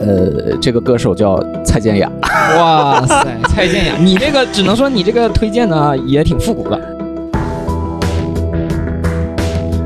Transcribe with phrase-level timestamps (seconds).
[0.00, 2.10] 呃，这个歌手叫蔡健雅，
[2.56, 6.78] 哇塞，蔡健雅，你这个只能说你这个推荐呢也挺复古的。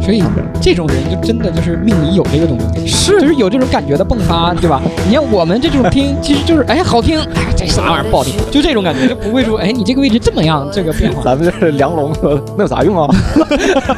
[0.00, 0.24] 所以
[0.60, 4.82] 这种人就真的就是命里有这个东西，是就是有这种感觉的迸发，对吧？
[5.06, 11.22] 你像我们这种听，其实就是哎好听，哎这啥玩意儿不好听，就这种感觉，就不会说哎你这个位置这么样，这个变化。
[11.22, 13.08] 咱们这是梁龙说， 那有啥用啊？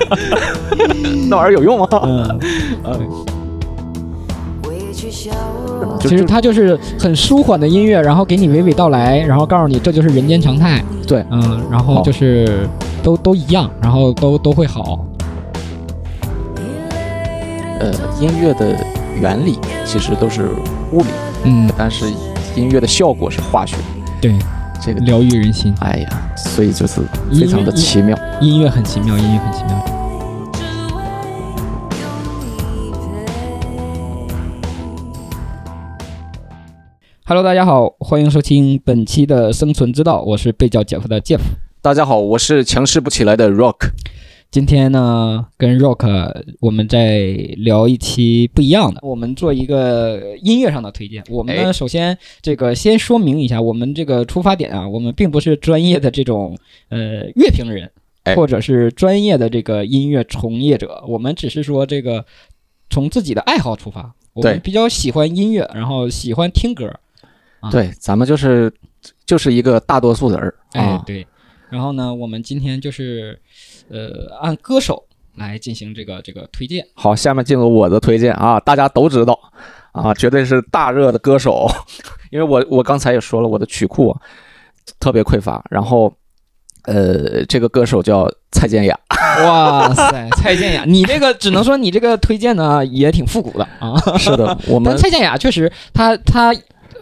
[1.30, 1.88] 那玩意儿有用吗？
[2.02, 2.38] 嗯，
[2.84, 2.98] 就
[6.00, 10.83] 其实它就是很舒缓的音乐，然后给你娓娓道来，然后告诉你这就是人间常态。
[11.06, 12.67] 对嗯，然后就是
[13.03, 15.05] 都都一样，然后都都会好。
[17.81, 18.77] 呃，音乐的
[19.20, 20.48] 原理其实都是
[20.92, 21.09] 物理，
[21.44, 22.06] 嗯，但是
[22.55, 23.77] 音乐的效果是化学，
[24.20, 24.39] 对，
[24.81, 25.75] 这个疗愈人心。
[25.81, 27.00] 哎呀，所以就是
[27.33, 28.16] 非常的奇妙。
[28.41, 30.02] 音乐很奇妙，音乐很奇妙。
[37.34, 41.41] Hello，大家好，欢迎收听本期的生存之道，我是被叫姐夫的 Jeff。
[41.80, 43.88] 大家好，我是强势不起来的 Rock。
[44.50, 47.20] 今天呢，跟 Rock 我们再
[47.56, 51.25] 聊一期不一样的，我们做一个音乐上的推荐。
[51.30, 56.54] 我们呢，哎首先这个先说明一下，我们这个出发点啊，我们并不是专业的这种
[56.91, 57.91] 呃乐评人，
[58.25, 62.26] 哎或者是专业的这个音乐从业者，我们只是说这个
[62.91, 66.93] 从自己的爱好出发，我们比较喜欢音乐，然后喜欢听歌。
[67.62, 68.71] 啊对，咱们就是
[69.25, 71.03] 就是一个大多数人儿哎啊，。
[71.06, 71.27] 对。
[71.71, 73.41] 然后呢，我们今天就是
[73.89, 75.03] 呃按歌手
[75.37, 76.87] 来进行这个这个推荐。
[76.93, 79.39] 好，下面进入我的推荐啊，大家都知道
[79.93, 81.67] 啊，绝对是大热的歌手，
[82.31, 84.21] 因为我我刚才也说了，我的曲库啊
[85.00, 86.12] 特别匮乏，然后
[86.84, 88.99] 呃，这个歌手叫蔡健雅，
[89.47, 93.99] 哇塞，蔡健雅，你这个只能说你这个推荐呢也挺复古的啊。
[94.19, 96.53] 是的，我 们但蔡健雅确实，她她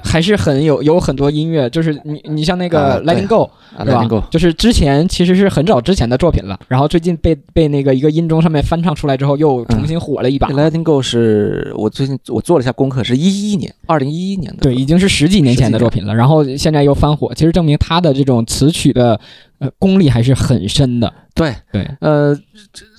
[0.02, 4.28] 还是很有有很多音乐，就是你你像那个啊《Letting Go》啊是吧？
[4.30, 10.48] 就是之前其实是很早之前的作品了，然后最近被被那个一个音中上面翻唱出来之后，又重新火了一把。
[10.48, 19.20] Letting Go 是我最近我做了一下功课，是一一年，二零一一年的，对，已经是十几年前的作品了，然后现在又翻火，其实证明他的这种词曲的
[19.58, 21.12] 呃功力还是很深的。
[21.34, 22.36] 对，对，呃，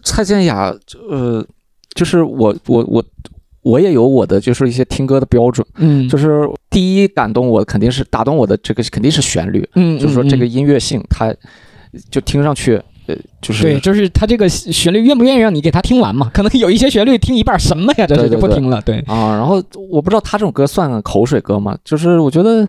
[0.04, 0.74] 蔡健雅，
[1.10, 1.46] 呃，
[1.94, 3.04] 就是我我我
[3.64, 11.34] 我也有我的就是一些听歌的标准，嗯，就是第一感动我肯定是打动我的这个肯定是旋律，嗯，就是说这个嗯音乐性，它
[12.10, 16.32] 就听上去，呃，就是对，就是他这个旋律愿不愿意让你给他听完嘛？
[16.34, 18.82] 可能有一些旋律听一半什么呀，这是就不听了。
[18.82, 21.78] 对，啊，然后我不知道他这种歌算口水歌吗？
[21.84, 22.68] 就是我觉得，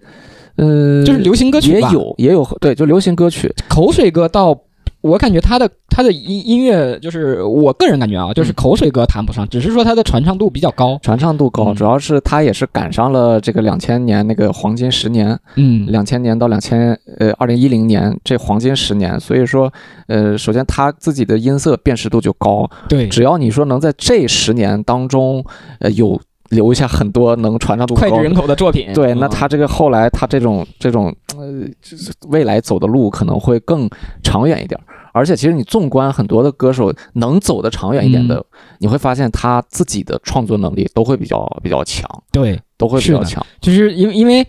[0.57, 4.59] 呃，就是流行歌曲也有也有对，就流行歌曲，口水歌到。
[5.03, 8.55] 我感觉他的他的音音乐，就是我个人感觉啊，就是嗯。
[8.55, 10.99] 口水歌谈不上，只是说他的传唱度比较高。
[11.03, 11.75] 传唱度高，嗯。
[11.75, 15.87] 主要是他也是赶上了这个两千年那个黄金十年，嗯。
[15.89, 19.73] 两千年到两千呃二零一零年这黄金十年，所以说
[20.07, 25.45] 呃，首先他自己的音色辨识度就高，对，只要你说能在这十年当中
[25.81, 26.21] 呃有
[26.53, 28.93] 留下很多能传唱度高脍炙人口的作品。
[28.95, 33.89] 对，那嗯他这个后来他这种这种呃，就是未来走的路可能会更
[34.23, 34.85] 长远一点儿。
[35.15, 38.45] 而且其实你纵观很多的歌手能走得长远一点的，嗯
[38.79, 43.45] 你会发现他自己的创作能力都会比较比较强，对，都会比较强。
[43.61, 44.47] 就是因为因为，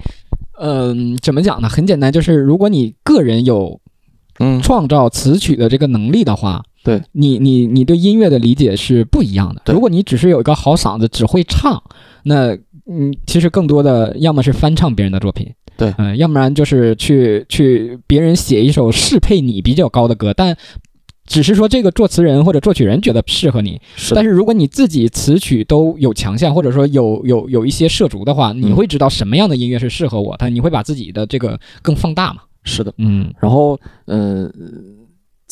[0.59, 1.67] 嗯、怎么讲呢？
[1.67, 3.79] 很简单，就是如果你个人有
[4.39, 9.73] 嗯，创造词曲的这个能力的话，对你你你对音乐的理解是不一样的。
[9.73, 11.81] 如果你只是有一个好嗓子，只会唱，
[12.23, 12.53] 那
[12.85, 20.57] 嗯，其实更多的要么是翻唱别人的作品，对嗯、要不然就是去去别人写一首适配你比较高的歌，但。
[21.25, 32.41] 只是说这个作词人或者作曲人觉得适合你，是但是如果你自己词曲都有强项，或者说有有有一些涉足的话，你嗯会知道什么样的音乐是适合我的，你会把自己的这个更放大嘛？
[32.65, 32.93] 是的。
[32.97, 34.51] 嗯然后嗯、呃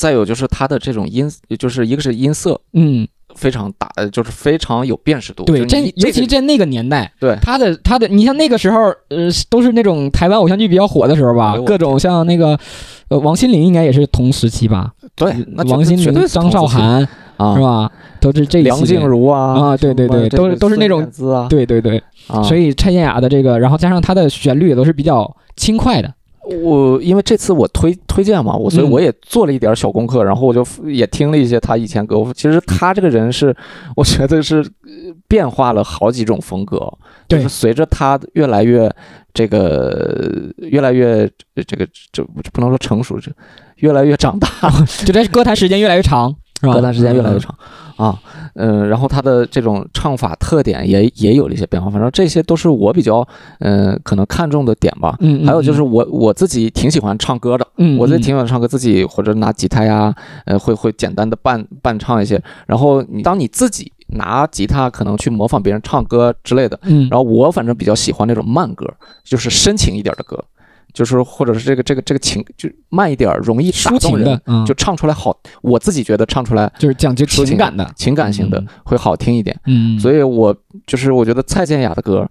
[0.01, 3.07] 再有就是它的这种音，就是一个是音色，嗯。
[3.33, 5.45] 非常大，呃就是非常有辨识度。
[5.45, 7.33] 对，这尤其在那个年代，对。
[7.41, 12.59] 他的他的，你像那个时候，呃，都是那种台湾偶像剧比较火的时候吧哎，各种像那个，
[13.07, 17.07] 呃，王心凌应该也是同时期吧，对，那王心凌、张韶涵
[17.37, 17.55] 啊。
[17.55, 17.89] 是，吧？
[18.19, 21.09] 都是这一梁静茹啊啊对对对都是都是那种
[21.49, 26.13] 对对对，啊，所以蔡健雅的这个，然后加上她的旋律也都是比较轻快的，
[26.49, 28.89] 我因为这次我推推荐嘛，我所以嗯。
[28.89, 32.17] 我也做了一点小功课，然后我就也听了一些他以前歌。
[32.35, 33.55] 其实他这个人是，
[33.95, 36.91] 我觉得是呃变化了好几种风格，
[37.27, 38.91] 就是随着他越来越
[39.33, 43.31] 这个越来越呃这个这不能说成熟，这
[43.77, 44.47] 越来越长大，
[45.05, 46.73] 就这歌坛时间越来越长，是吧？
[46.75, 47.39] 歌坛时间越来越嗯。
[47.39, 47.55] 长
[47.97, 48.19] 啊，
[48.55, 53.27] 嗯，然后他的这种唱法特点也也有了一些变化，反正这些都是我比较
[53.59, 55.15] 嗯、可能看重的点吧。
[55.19, 60.13] 嗯，嗯还有就是，我我自己挺喜欢唱歌的，嗯，我自己嗯挺喜欢唱歌，自己或者拿吉他呀，
[60.45, 62.41] 呃，会会简单的伴伴唱一些。
[62.65, 68.85] 然后你当你自己拿吉他可能去模仿别人唱歌之类的，嗯，然后我反正比较喜欢那种慢歌，
[69.23, 70.43] 就是深情一点的歌，
[70.93, 75.35] 就是或者是这个这个这个情就慢一点，容易打动人就唱出来好。
[75.61, 79.57] 我自己觉得唱出来就是讲究情情感的，情感型的嗯会好听一点。
[79.65, 80.55] 嗯，所以我
[80.85, 82.29] 就是我觉得蔡健雅的歌，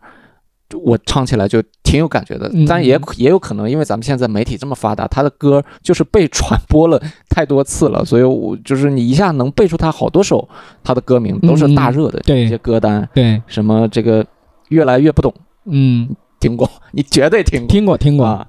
[0.85, 2.65] 我唱起来就挺有感觉的嗯。
[2.67, 10.49] 但也也有可能，因为咱们现在媒体这么发达，他的歌就是被传 播了太多次了，所以我就是你一下能背出她好多首
[10.85, 14.25] 她的歌名，都是大热的一些歌单，对，什么这个
[14.69, 15.33] 越来越不懂，
[15.65, 16.09] 嗯，
[16.41, 18.27] 听过，你绝对听过听过听过。
[18.27, 18.47] 啊。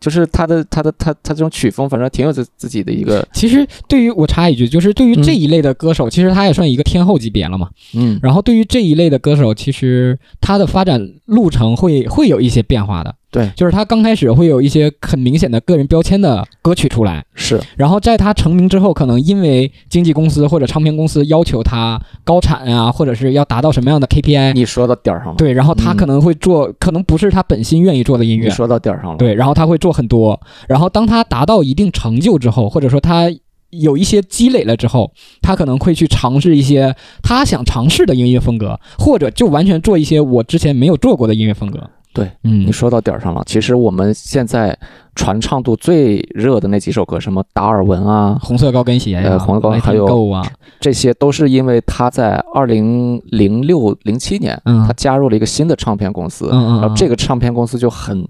[0.00, 7.70] 就是他的他的他他这种曲风，反正挺有自自己的一个其实对于我插一句，就是对于嗯这一类的歌手，其实他也算一个天后级别了嘛。
[7.94, 13.14] 嗯然后对于这一类的歌手，其实他的发展路程会会有一些变化的。
[13.34, 13.50] 对。
[13.56, 17.60] 就是他刚开始会有一些很明显的个人标签的歌曲出来，是。
[17.76, 33.28] 然后在他成名之后，可能因为经纪公司或者唱片公司要求他高产啊，或者是要达到什么样的 KPI，你说到点儿上了，对，然后他嗯可能会做，可能不是他本心愿意做的音乐，你说到点儿上了，对，然后他会做很多，然后当他达到一定成就之后，或者说他
[33.70, 35.10] 有一些积累了之后，
[35.42, 41.90] 他可能会去尝试一些他想尝试的音乐风格，或者就完全做一些我之前没有做过的音乐风格。
[42.14, 42.64] 对，嗯。
[42.66, 43.42] 你说到点儿上了。
[43.44, 44.78] 其实我们现在
[45.14, 50.46] 传唱度最热的那几首歌，什么达尔文啊，红色高跟鞋呀、呃红色高跟 Letting 还有啊，
[50.80, 54.86] 这些都是因为他在二零零六零七年，嗯。
[54.86, 58.26] 他加入了一个新的唱片公司，然后这个个唱片公司就很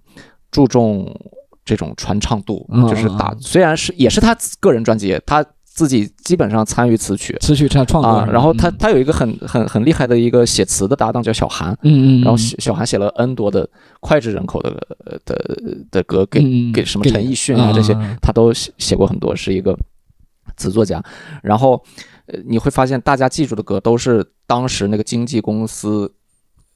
[0.51, 1.11] 注重
[1.65, 7.37] 这种传唱度，嗯就是打嗯，虽然是也是他个人专辑，他自己基本上参与词曲。
[7.41, 13.69] 词曲创啊然后他嗯他有一个很很很厉害的一个写词的搭档叫小韩，嗯嗯，然后嗯小小韩写了 N 多的
[14.01, 14.71] 脍炙人口的
[15.05, 15.59] 呃的
[15.91, 16.41] 的歌给
[16.73, 17.93] 给什么陈奕迅啊这些
[18.23, 19.77] 他都写写过很多，是一个
[20.57, 21.03] 词作家。
[21.43, 21.83] 然后，
[22.27, 26.15] 呃，你会发现大家记住的歌都是当时那个经纪公司，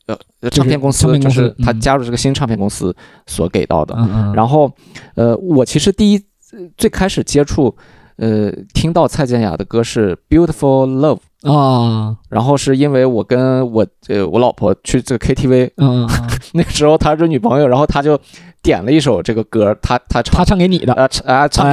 [0.06, 2.94] 呃，唱片公司，就是他嗯加入这个新唱片公司
[3.26, 3.94] 所给到的。
[4.34, 4.72] 然后，
[5.14, 6.16] 呃，我其实第一
[6.52, 7.76] 呃最开始接触，
[8.18, 11.18] 呃，听到蔡健雅的歌是《Beautiful Love》。
[11.44, 16.04] 啊，然后是因为我跟我呃我老婆去这个 KTV，嗯
[16.52, 18.18] 那个时候她是女朋友，然后她就
[18.60, 21.64] 点了一首这个歌，她她唱她唱给你的，啊唱啊唱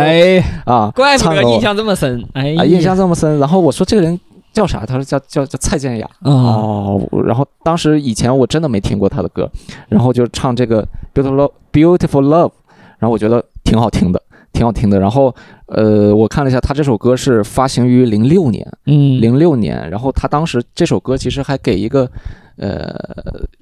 [0.65, 3.39] 啊，怪不得印象这么深，哎，啊，印象这么深。
[3.39, 4.19] 然后我说这个人
[4.53, 4.85] 叫啥？
[4.85, 6.05] 他说叫叫叫蔡健雅。
[6.21, 9.49] 啊，哦，然后当时以前我真的没听过他的歌，
[9.89, 12.51] 然后就唱这个 Beautiful Beautiful Love，
[12.99, 14.21] 然后我觉得挺好听的，
[14.55, 14.99] 挺好听的。
[14.99, 15.35] 然后
[15.67, 19.89] 呃，我看了一下，他这首歌是发行于零六年，嗯，零六年。
[19.89, 22.09] 然后他当时这首歌其实还给一个
[22.57, 22.95] 呃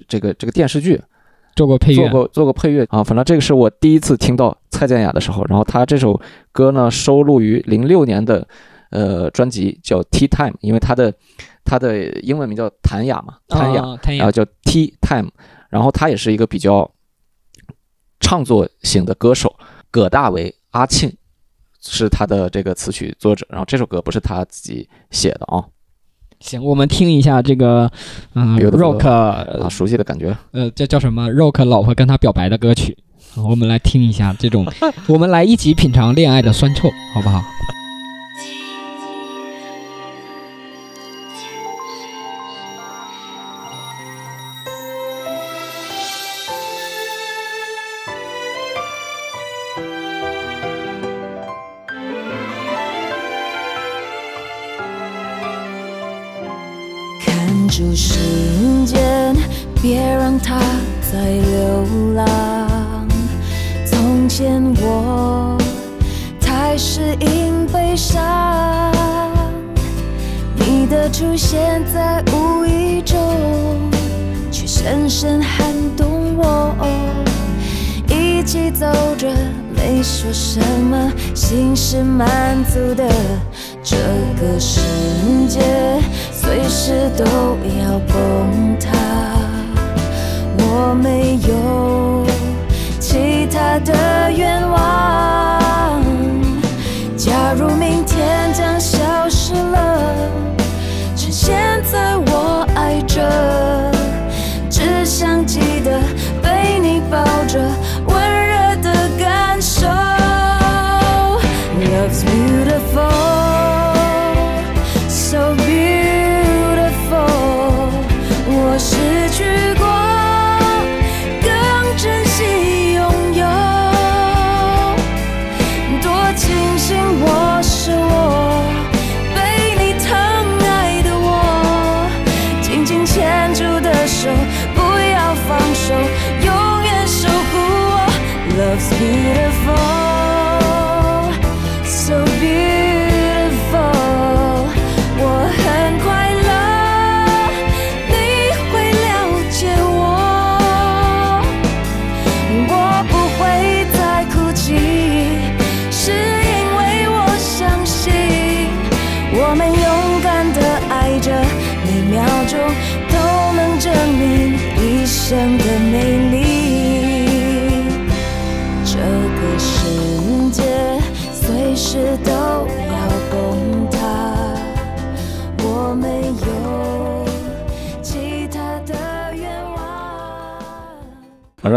[0.06, 1.00] 这个这个电视剧
[1.56, 6.18] 做过配乐，做过做过配乐啊，反正这个是我第一次听到蔡健雅的时候，然后他这首
[6.52, 8.46] 歌呢收录于零六年的
[8.90, 11.12] 呃专辑叫《Tea Time》，因为他的
[11.64, 15.30] 他的英文名叫谭雅嘛，谭雅，啊，谭雅然后，叫 Tea Time，
[15.70, 16.90] 然后他也是一个比较
[18.20, 19.54] 创作型的歌手，
[19.90, 21.12] 葛大为阿庆
[21.80, 25.62] 是他的这个词曲作者，然后这首歌不是他自己写的啊，
[26.40, 27.90] 行，我们听一下这个，
[28.34, 32.96] 嗯，Rock，啊，呃熟悉的感觉，呃，叫叫什么？Rock 老婆跟他表白的歌曲，
[33.36, 34.66] 啊我们来听一下这种，
[35.06, 37.40] 我们来一起品尝恋爱的酸臭，好不好？
[81.94, 82.33] 心是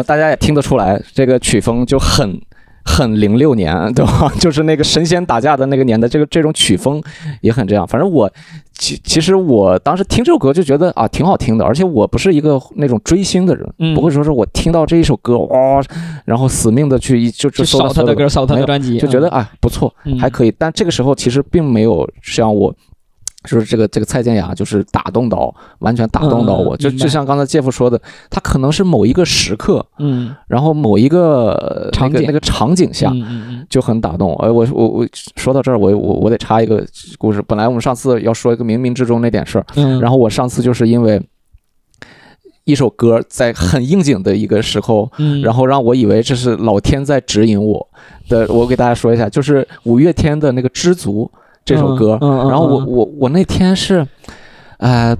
[0.07, 2.41] 大家也听得出来，这个曲风就很
[2.85, 4.31] 很零六年，对吧？
[4.39, 7.03] 就是那个神仙打架的那个年代，这个这种曲风
[7.41, 7.85] 也很这样。
[7.85, 8.31] 反正我
[8.71, 15.81] 其其实我当时听这首歌就觉得啊挺好听的，而且我不是一个那种追星的人，嗯不会说是我听到这一首歌哇，
[16.23, 20.53] 然后死命的去一就就就搜他的歌，搜他的专辑，就觉得啊不错，嗯还可以。
[20.57, 22.73] 但这个时候其实并没有像我。
[23.47, 26.77] 就是这个这个蔡健雅，就是打动到，完全打动到我。
[26.77, 27.99] 就就像刚才介夫说的，
[28.29, 33.11] 他可能是某一个时刻，嗯然后某一个呃场景那个那个场景下
[33.69, 34.35] 就很打动。
[34.35, 36.85] 哎，我我我说到这儿，我我我得插一个
[37.17, 37.41] 故事。
[37.41, 41.21] 本来我们上次要说一个冥冥之中那点事儿，嗯，然后我上次就是因为
[42.65, 47.87] 一首歌在很应景的一个时候，嗯然后让我以为这是老天在指引我
[48.27, 48.45] 的。
[48.49, 51.31] 我给大家说一下，就是五月天的那个《知足》
[51.67, 52.17] 这首歌。
[52.21, 54.07] 然后我嗯我我那天是，
[54.79, 55.15] 呃。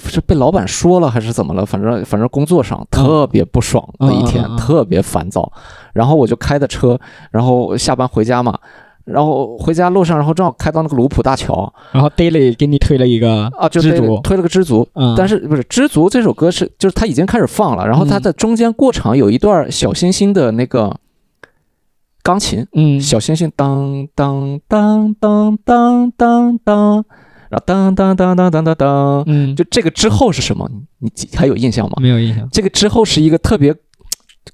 [0.00, 1.66] 是被老板说了还是怎么了？
[1.66, 5.52] 反正反正工作上特别不爽的一天，特别烦躁。
[5.92, 6.98] 然后我就开的车，
[7.32, 8.56] 然后下班回家嘛，
[9.04, 14.88] 然后回家路上，然后正好开到那个卢浦大桥然后 Daily 给你推了一个啊，就推知足推了个知足。
[14.94, 20.96] 嗯，但是不是《知足》这首歌是就是它已经开始放了，然后它嗯在中间过场有一段小星星的那个
[22.28, 27.02] 钢琴，嗯小星星当当当当当当当，
[27.48, 30.68] 然后当当当当当当当，嗯就这个之后是什么？
[30.98, 31.94] 你还有印象吗？
[32.02, 33.74] 没有印象，这个之后是一个特别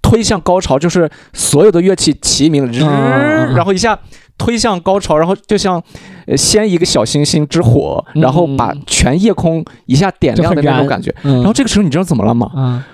[0.00, 3.98] 推向高潮，就是所有的乐器齐鸣，嗯嗯嗯然后一下
[4.38, 5.82] 推向高潮，然后就像
[6.28, 11.12] 呃掀一个小星星之火，嗯然后把全夜空一下点亮的那种感觉。
[11.24, 12.84] 嗯，然后这个时候你知道怎么了吗？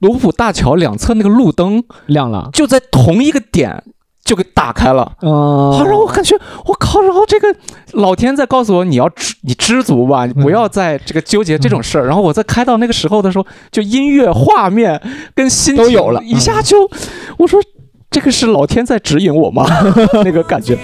[0.00, 3.82] 啊卢浦大桥两侧那个路灯亮了，就在同一个点
[4.24, 5.12] 就给打开了。
[5.22, 7.48] 哦好，然后我感觉我靠，然后这个
[7.94, 12.06] 老天在告诉我，你要知你知足吧，你不要再这个纠结这种事儿。
[12.06, 15.00] 然后我在开到那个时候的时候，就音乐、画面
[15.34, 16.88] 跟心情都有了一下就，
[17.38, 17.60] 我说
[18.10, 19.66] 这个是老天在指引我吗？
[20.22, 20.78] 那个感觉。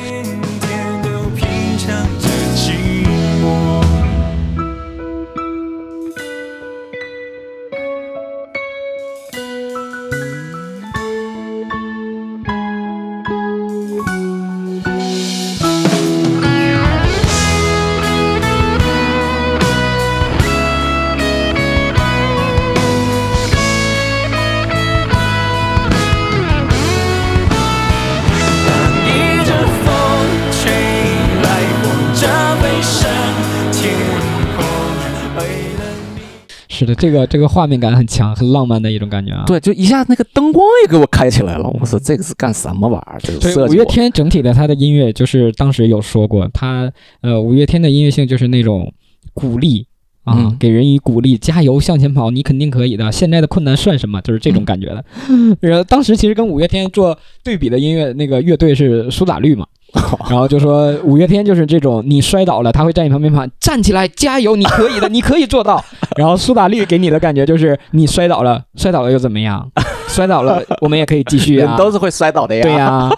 [36.95, 39.45] 这个这个画面感很强，很浪漫的一种感觉啊。
[39.47, 41.69] 对，就一下那个灯光也给我开起来了。
[41.81, 43.21] 我说这个是干什么玩意儿？
[43.21, 48.93] 这个对，设计五月天整体的他的音乐，就是当时有说过，他呃，五月天的音乐性就是那种
[49.33, 49.87] 鼓励
[50.25, 53.11] 啊，嗯给人以鼓励，加油向前跑，你肯定可以的。
[53.13, 54.21] 现在的困难算什么？
[54.23, 55.05] 就是这种感觉的。
[55.61, 59.67] 然后当时其实跟五月天做对比的音乐那个乐队是苏打绿嘛，
[60.29, 65.83] 然后就说五月天就是这种，你摔倒了，他会在你旁边喊站起来，加油，你可以的，你可以做到。
[66.17, 69.71] 然后苏打绿给你的感觉就是你摔倒了， 摔倒了又怎么样？
[70.09, 72.63] 摔倒了我们也可以继续啊，人都是会摔倒的呀。
[72.63, 73.11] 对呀、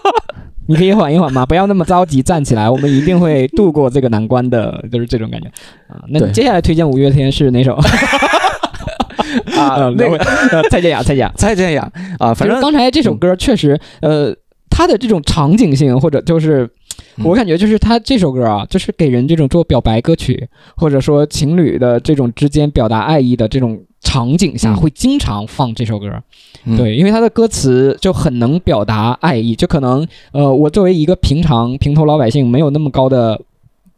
[0.67, 5.47] 你可以缓一缓嘛，不要那么着急站起来，我们一定会度过这个难关的，就是这种感觉
[5.89, 6.01] 啊。
[6.09, 7.75] 那接下来推荐五月天是哪首？
[9.57, 11.33] 啊，那那个个蔡健雅，蔡健雅。
[11.37, 14.35] 蔡健雅啊，反正刚才这首歌确实，呃，
[14.77, 16.69] 它的这种场景性，或者就是
[17.17, 26.07] 嗯我感觉就是它这首歌啊，就是给人这种做表白歌曲，或者说情侣的这种之间表达爱意的这种场景下，嗯会经常放这首歌。
[26.67, 33.41] 嗯对，因为它的歌词就很能表达爱意，就可能呃，我作为一个平常平头老百姓，没有那么高的。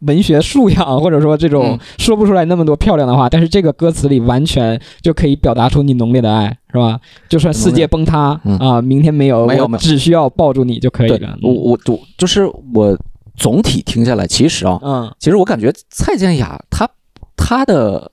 [0.01, 1.79] 文学素养，或者说这种嗯。
[1.97, 6.99] 说不出来那么多漂亮的话，但是这个歌词里完全就可以表达出你浓烈的爱，是吧？
[7.27, 8.57] 就算世界崩塌嗯。
[8.57, 11.37] 啊，明天没有，只需要抱住你就可以了。
[11.41, 12.97] 我我我就是我
[13.35, 15.15] 总体听下来，其实啊，嗯。
[15.19, 16.89] 其实我感觉蔡健雅她
[17.35, 18.11] 她的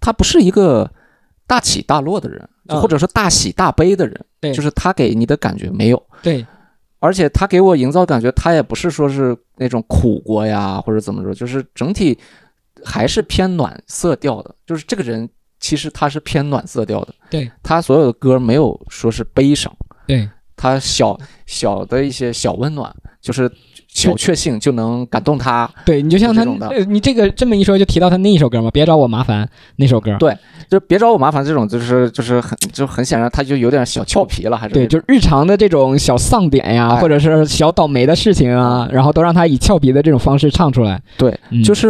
[0.00, 0.90] 她不是一个
[1.46, 2.80] 大起大落的人，嗯。
[2.80, 4.52] 或者说大喜大悲的人，对。
[4.52, 6.02] 就是她给你的感觉没有。
[6.22, 6.44] 对，
[7.00, 12.18] 而且他给我营造感觉，他也不是说是那种苦过呀，或者怎么说，就是整体
[12.84, 14.54] 还是偏暖色调的。
[14.66, 15.28] 就是这个人
[15.60, 19.72] 其实他是偏暖色调的，对他所有的歌没有说是悲伤，
[20.06, 23.50] 对他小小的一些小温暖，就是
[23.88, 25.68] 小确幸就能感动他。
[25.84, 26.44] 对，你就像他
[26.88, 30.16] 你这个这么一说，就提到他那一首歌嘛，别找我麻烦那首歌。
[30.18, 30.36] 对
[30.68, 41.02] 就别找我麻烦，这种就是就是很就很显然他就有点小俏皮了，还是对，就是日常的这种小丧点呀，哎或者是小倒霉的事情啊，然后都让他以俏皮的这种方式唱出来。
[41.16, 41.88] 对，嗯就是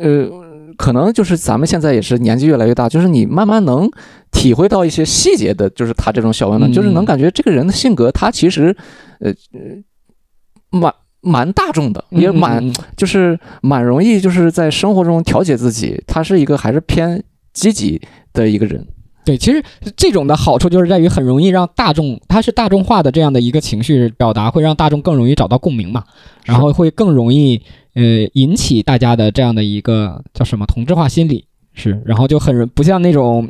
[0.00, 0.28] 呃，
[0.76, 3.90] 可能就是咱们现在也是年纪越来越大，就是你慢慢能
[4.30, 8.74] 体会到一些细节的，就是他这种小温暖，嗯就是能感觉这个人的性格，他其实
[9.18, 17.22] 呃呃蛮蛮大众的，也蛮、就是蛮容易就是在生活中调节自己，他是一个还是偏
[17.52, 18.00] 积极
[18.32, 18.86] 的一个人。
[19.22, 19.62] 对，其实
[19.96, 26.04] 这种的好处就是在于很容易让大众，它是大众化的这样的一个情绪表达，会让大众更容易找到共鸣嘛，
[26.46, 27.60] 然后会更容易
[27.94, 28.02] 呃
[28.32, 31.44] 引起大家的这样的一个叫什么同质化心理。
[31.80, 33.48] 是，然后就很不像那种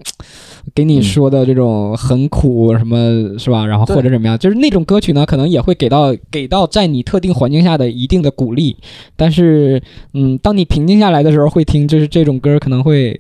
[0.75, 3.67] 给你嗯说的这种很苦什么，是吧？
[3.67, 8.77] 然后或者怎么样，就是那种歌曲呢，可能也会给到给到在你特定环境下的一定的鼓励，
[9.17, 9.83] 但是
[10.15, 13.11] 嗯，当你平静下来的时候会听，就是这种歌可能会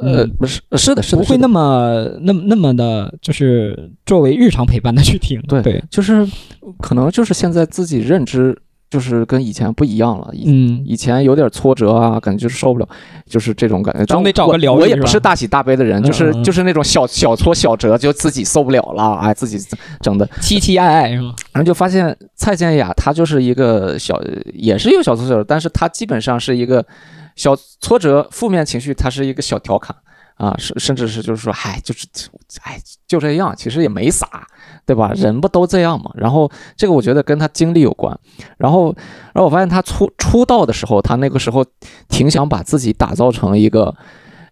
[0.00, 5.40] 呃嗯，不是是的，是的不会那么那么那么的，就是作为日常陪伴的去听。
[5.48, 6.26] 对对，就是
[6.80, 8.56] 可能就是现在自己认知
[8.90, 12.88] 就是跟以前不一样了，以嗯，以前有点挫折啊，感觉就是受不了，
[13.24, 14.04] 就是这种感觉。
[14.04, 19.58] 总得找个我疗愈是吧我也不是大喜大悲的人，就是就是那种小小挫小折就自己受不了了，哎，自己
[20.00, 20.26] 整的。
[20.42, 21.32] 凄凄爱爱是吗？
[21.52, 24.20] 然后就发现蔡健雅她就是一个小，
[24.52, 26.84] 也是一个小挫折，但是她基本上是一个
[27.36, 29.94] 小挫折、负面情绪，她是一个小调侃
[30.40, 32.06] 啊，甚甚至是就是说，嗨，就是
[32.62, 34.26] 哎就这样，其实也没啥，
[34.86, 35.12] 对吧？
[35.14, 36.10] 人不都这样嘛。
[36.14, 38.18] 然后这个我觉得跟他经历有关。
[38.56, 38.86] 然后，
[39.34, 41.62] 然后我发现他出出道的时候，他那个时候
[42.08, 43.94] 挺想把自己打造成一个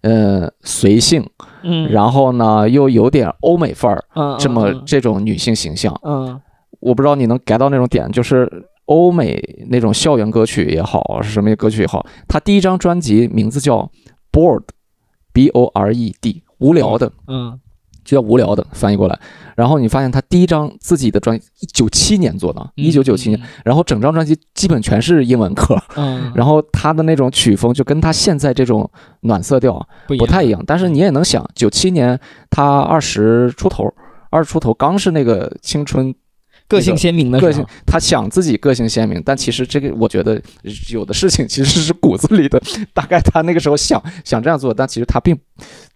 [0.03, 1.27] 呃随性，
[1.63, 5.99] 嗯然后呢又有点欧美范儿嗯这么这种女性形象。
[6.05, 6.39] 嗯
[6.81, 8.47] 我不知道你能 get 到那种点，就是
[8.85, 13.91] 欧美那种校园歌曲也好，是什么歌曲也好，他第一张专辑名字叫
[15.39, 17.61] Bored，B O R E D，无聊的，嗯。
[18.05, 19.21] 就叫无聊的，翻译过来。
[19.55, 33.93] 然后你发现他第一张自己的专辑，九七年做的，一九九七年，然后整张专辑基本全是英文歌， 嗯，然后他的那种曲风就跟他现在这种暖色调不不太一样，但是你也能想，九七年他二十出头，
[34.31, 36.15] 二十出头刚是那个青春
[36.69, 40.41] 个性鲜明的个性，他想自己个性鲜明，但其实这个我觉得
[40.91, 42.61] 有的事情其实是骨子里的，
[42.93, 45.37] 大概他那个时候想想这样做，但其实他并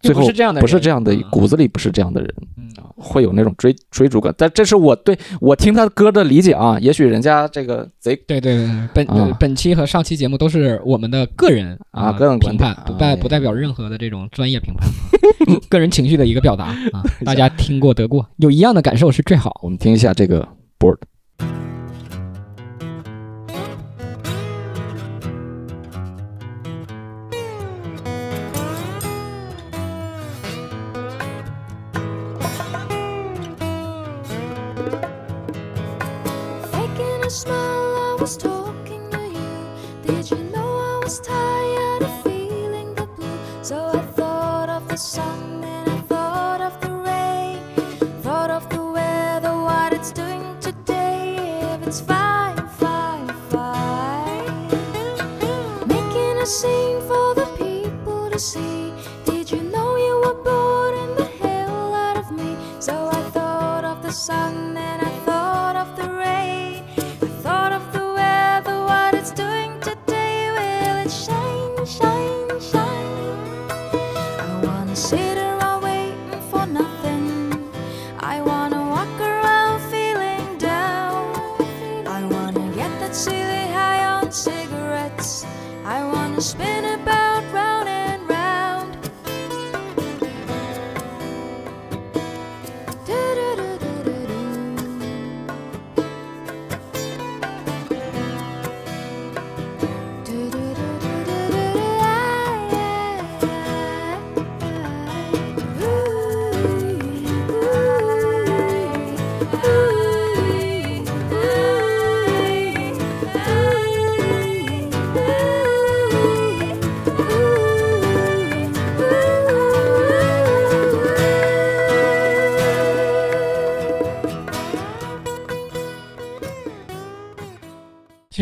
[0.01, 2.63] 最后不是这样的，不是这样的嗯，骨子里不是这样的人，嗯
[2.97, 4.33] 会有那种追追逐感。
[4.39, 14.89] 但这是我对我听他歌的理解啊，也许人家这个贼对对对，本、啊本期和上期节目都是我们的个人啊个人评判，不代哎不代表任何的这种专业评判，
[15.69, 19.61] 个人情绪的一个表达啊， 大家听过得过，有一样的感受是最好。
[19.63, 20.47] 我们听一下这个
[20.83, 21.12] Bork.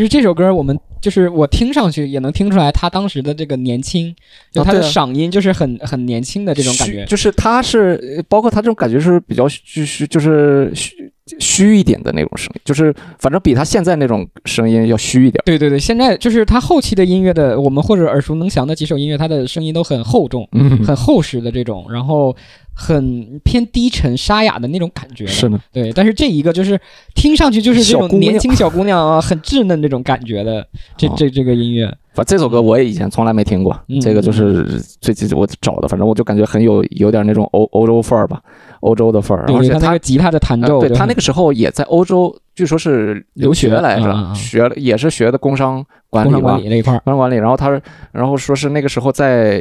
[0.00, 4.16] 其实这首歌我们就是我听上去也能听出来他当时的这个年轻，
[4.50, 7.04] 就他的嗓音就是很很年轻的这种感觉。
[7.04, 15.42] 就是他是呃包括他这种感觉是比较虚虚，就是虚虚一点的那种声音，就是反正比他现在那种声音要虚一点。
[15.44, 22.34] 对对对，现在就是他后期的音乐的，我们或者耳熟能详的几首音乐，他的声音都很厚重、嗯，很厚实的这种，然后
[22.80, 25.30] 很偏低沉沙哑的那种感觉的。
[25.30, 26.80] 是的，对，但是这一个就是
[27.14, 30.66] 听上去就是这种年轻小姑娘啊，很稚嫩那种感觉的，
[30.96, 31.14] 这哦。
[31.14, 34.00] 这这个音乐，反正这首歌我也以前从来没听过，嗯。
[34.00, 38.40] 这个就是最近我找的，反正我就感觉很有有点那种欧欧洲范儿吧，
[38.80, 47.36] 欧洲的范儿，对对，而且他他那个吉他的弹奏，呃对他那个时候也在欧洲，据说是留学来着，学了也是学的工商管工商理吧，管理那一块儿，工商管理。
[47.36, 47.80] 然后他，
[48.12, 49.58] 然后说是那个时候在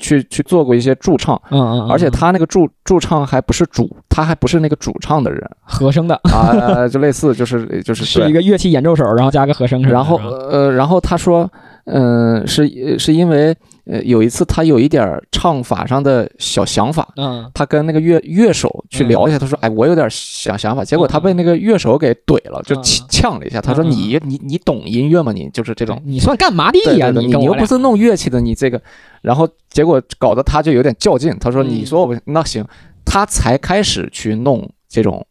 [0.00, 5.40] 去去做过一些驻唱，嗯而且他那个驻驻唱还不是主，他还不是那个主唱的人。
[5.62, 8.24] 和声的，啊，就类似就是就是对。
[8.24, 9.80] 是一个乐器演奏手，然后加个和声。
[9.82, 11.48] 然后呃，然后他说，
[11.84, 13.54] 嗯、是是因为
[13.86, 23.60] 呃有一次他有一点儿唱法上的小想法，嗯他跟那个乐乐手去聊一下，他说：“哎，我有点想想法。”结果他被那个乐手给怼了，就嗯呛呛了一下。
[23.60, 25.32] 他说：“嗯你你你懂音乐吗？
[25.32, 27.10] 你就是这种，你算干嘛的呀？
[27.10, 28.80] 你跟我俩又不是弄乐器的，你这个。”
[29.22, 31.36] 然后结果搞得他就有点较劲。
[31.38, 32.64] 他说：“嗯你说我那行。”
[33.04, 35.26] 他才开始去弄这种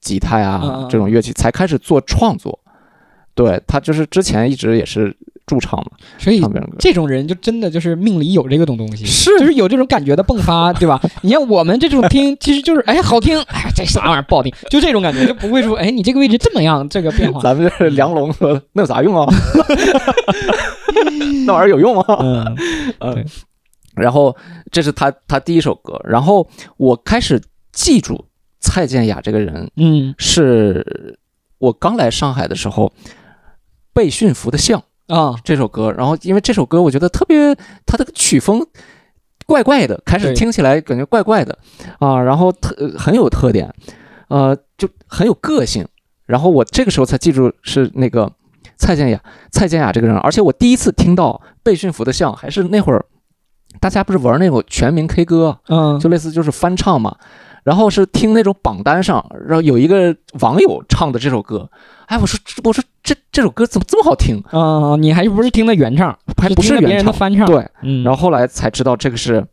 [0.00, 2.58] 吉他呀、嗯嗯这种乐器，才开始做创作。
[3.34, 6.42] 对他就是之前一直也是驻唱嘛，所以。
[6.78, 11.00] 这种人就真的就是命里有这个东东西，是就是有这种感觉的迸发， 对吧？
[11.22, 17.40] 你像我们这种听， 其实就是哎好听，哎这啥玩意儿不好听，就这种感觉，就不会说哎你这个位置这么样，这个变化。
[17.40, 19.26] 咱们这是梁龙说的，那有啥用啊？
[21.46, 22.04] 那玩意儿有用吗？
[22.20, 22.56] 嗯
[23.00, 23.24] 嗯，
[23.94, 24.36] 然后
[24.70, 27.40] 这是他他第一首歌，然后我开始
[27.72, 28.26] 记住
[28.60, 31.18] 蔡健雅这个人，嗯是
[31.58, 32.92] 我刚来上海的时候，
[33.92, 35.34] 《被驯服的象》啊。
[35.44, 37.54] 这首歌，然后因为这首歌我觉得特别，
[37.86, 38.66] 它的曲风
[39.46, 41.58] 怪怪的，开始听起来感觉怪怪的
[41.98, 43.72] 啊，然后特呃很有特点，
[44.28, 45.86] 呃，就很有个性，
[46.26, 48.30] 然后我这个时候才记住是那个
[48.76, 53.04] 蔡健雅，蔡健雅这个人，而且我第一次听到《被驯服的象》还是那会儿。
[53.80, 55.98] 大家不是玩那种全民 K 歌，嗯。
[55.98, 57.16] 就类似就是翻唱嘛，
[57.62, 61.68] 然后是听那种榜单上，然后有一个网友唱的这首歌，
[62.06, 64.42] 哎，我说这我说这这首歌怎么这么好听？
[64.50, 69.46] 啊，你还不是听的原唱，还不是原唱，的翻唱？，对，嗯，然后后来才知道这个是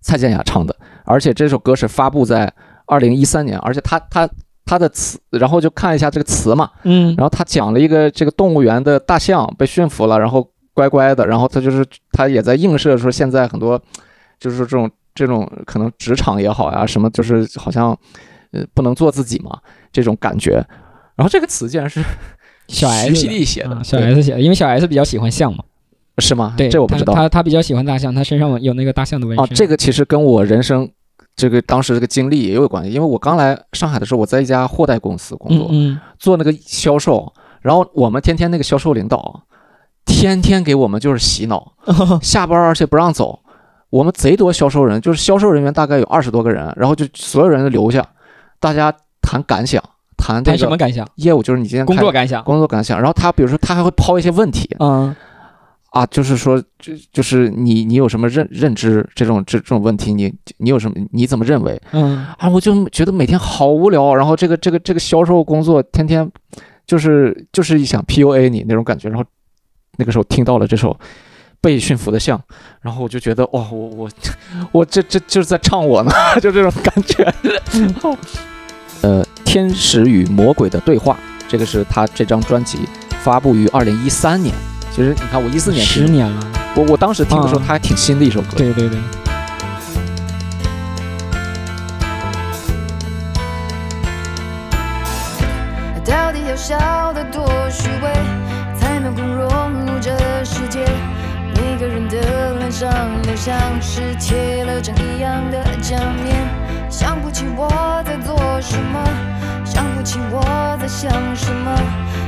[0.00, 2.52] 蔡健雅唱的，而且这首歌是发布在
[2.86, 4.28] 二零一三年，而且他他
[4.66, 7.14] 他的词，然后就看一下这个词嘛，嗯。
[7.16, 13.80] 然后他讲了一个这个动物园的大象被驯服了，然后乖乖的，然后他就是他也在映射说现在很多
[14.38, 17.96] 就是说这种这种可能职场也好呀，什么就是好像
[18.52, 19.58] 呃不能做自己嘛
[19.92, 20.54] 这种感觉。
[21.16, 22.02] 然后这个词竟然是
[22.68, 25.62] 小 S 写的，啊小 S 写的，因为小 S 比较喜欢象嘛，
[26.18, 26.54] 是吗？
[26.56, 29.46] 对，这我不知道他他他比较喜欢大象，他身上有那个大象的纹啊。
[29.46, 29.54] 身。
[29.54, 30.90] 这个其实跟我人生
[31.36, 39.42] 这个当时这个经历也有关系，因为我刚来上海的时候，我在一家货代公司工作，嗯做那个销售，然后我们天天那个销售领导，
[40.06, 43.38] 天天给我们就是洗脑，嗯， 下班而且不让走。
[43.94, 48.04] 我们贼多销售人，就是销售人员大概有二十多个人，然后就所有人都留下，
[48.58, 49.80] 大家谈感想，
[50.16, 51.06] 谈这谈什么感想？
[51.14, 52.42] 业务，就是你今天工作感想？
[52.42, 52.98] 工作感想。
[52.98, 55.14] 然后他比如说他还会抛一些问题嗯
[55.90, 61.80] 啊，就是说就就是你你有什么认认知这种这这种问题，你你有什么你怎么认为？
[61.92, 66.28] 嗯啊，我就觉得每天好无聊，然后这个这个这个销售工作天天
[66.84, 69.24] 就是就是想 PUA 你那种感觉，然后
[69.98, 70.90] 那个时候听到了这首
[71.64, 72.38] 《被驯服的象，
[72.82, 74.10] 然后我就觉得哇，我我
[74.70, 77.34] 我这这就是在唱我呢， 就这种感觉。
[79.00, 81.16] 呃，天使与魔鬼的对话，
[81.48, 82.80] 这个是他这张专辑
[83.22, 84.54] 发布于二零一三年。
[84.90, 86.46] 其实你看，我一四年听，十年了，
[86.76, 88.48] 我我当时听的时候，啊它还挺新的一首歌。
[88.58, 88.98] 对对对，
[96.04, 97.83] 到底要笑得多虚
[102.74, 106.34] 的脸上都像是贴了张一样的假面，
[106.90, 107.68] 想不起我
[108.04, 109.00] 在做什么，
[109.64, 110.42] 想不起我
[110.80, 111.70] 在想什么，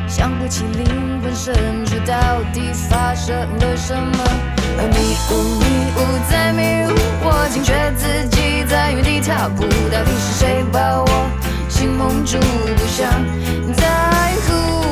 [0.06, 2.14] 想不起灵魂深处到
[2.52, 4.24] 底发生了什么。
[4.76, 5.64] 迷雾，迷
[5.96, 5.98] 雾
[6.30, 11.30] 在迷雾，我惊觉自己在原地踏步，到底是谁把我
[11.68, 12.38] 心蒙住？
[12.38, 13.10] 不想
[13.74, 13.84] 再
[14.46, 14.85] 糊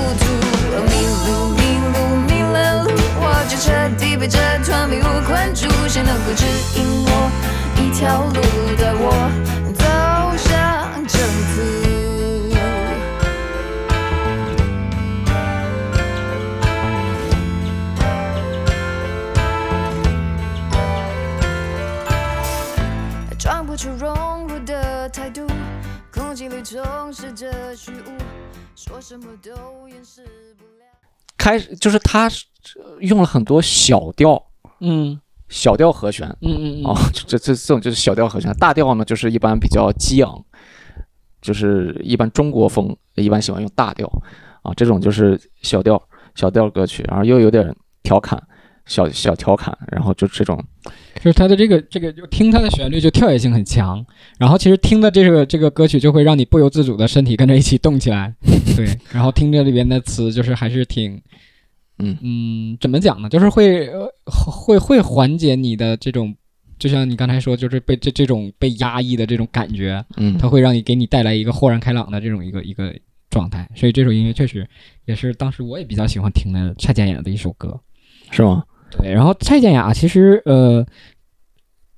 [3.47, 5.69] 就彻底被这团迷雾困住。
[5.89, 6.45] 谁能够指
[6.77, 7.31] 引我
[7.77, 8.41] 一条路，
[8.79, 9.05] 带我
[9.75, 9.85] 走
[10.39, 11.21] 向征
[11.55, 11.85] 途？
[31.37, 32.31] 开始就是他
[33.01, 34.43] 用了很多小调，
[34.81, 35.21] 嗯。
[35.49, 36.27] 小调和弦。
[36.41, 36.85] 嗯嗯嗯。
[36.85, 40.45] 哦， 这这这种就是小调和弦，大调呢就是一般比较激昂，
[41.41, 44.11] 就是一般中国风一般喜欢用大调。
[44.63, 46.03] 啊，这种就是小调
[46.35, 47.71] 小调歌曲，然后又有点
[48.03, 48.43] 调侃，
[48.87, 50.59] 小小调侃，然后就这种。
[51.17, 54.05] 就是它的这个这个，就听它的旋律就跳跃性很强，
[54.39, 58.35] 然后其实听的这个这个歌曲就会让你不由自主的身体跟着一起动起来，
[58.75, 61.21] 对，然后听着里边的词就是还是挺，
[61.99, 63.29] 嗯嗯，怎么讲呢？
[63.29, 66.35] 就是会呃会会缓解你的这种，
[66.79, 72.95] 就像你刚才说，就是被这这种被压抑的这种感觉，嗯它会让你给你带来一个豁然开朗的这种一个一个
[73.31, 74.69] 状态，所以这首音乐确实
[75.05, 77.79] 也是当时我也比较喜欢听的蔡健雅的一首歌。
[78.31, 78.65] 是吗？
[78.91, 80.85] 对，然后蔡健雅其实呃，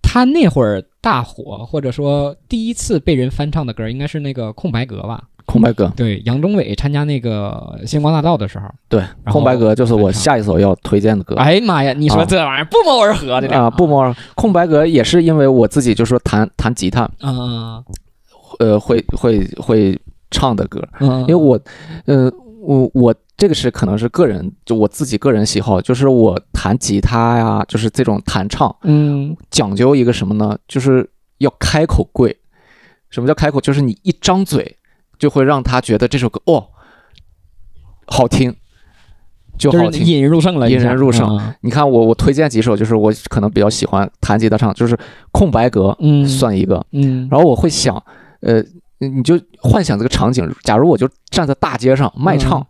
[0.03, 5.29] 他那会儿大火，或者说第一次被人翻唱的歌，应该是那个《空白格》吧？
[5.47, 11.35] 空白格，对，杨宗纬参加那个星光大道的时候，对，空白格就是我下一首要推荐的歌。
[11.37, 17.83] 哎呀妈呀，你说啊这玩意儿不谋而合的啊，不，摸空白格也是因为我自己就说弹弹吉他，嗯
[18.59, 19.99] 呃，会会会
[20.31, 21.59] 唱的歌，嗯，因为我，
[22.07, 22.31] 呃，
[22.61, 29.37] 我我这个是可能是个人，就我自己个人喜好，就是我弹吉他呀，就是这种弹唱嗯。
[29.51, 30.59] 讲究一个什么呢？
[30.67, 32.37] 就是要开口跪。
[33.09, 33.61] 什么叫开口？
[33.61, 34.77] 就是你一张嘴
[35.19, 36.69] 就会让他觉得这首歌哦
[38.07, 38.55] 好听，
[39.59, 40.07] 就就是好听。
[40.07, 41.29] 引人入胜了，引人入胜。
[41.29, 41.55] 嗯。
[41.63, 44.97] 你看我我推荐几首，就是我可能比较喜欢弹吉他唱，就是
[45.33, 48.01] 空白格嗯，算一个，嗯，然后我会想，
[48.41, 48.63] 呃，
[48.99, 52.65] 你就幻想这个场景，假如我就站在大街上卖唱，